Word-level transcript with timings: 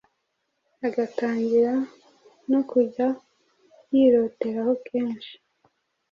agatangira 0.87 1.73
no 2.51 2.61
kujya 2.69 3.07
yiroteraho 3.93 4.73
kenshi. 4.87 5.33